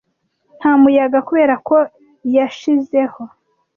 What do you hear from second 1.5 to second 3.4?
ko yashizeho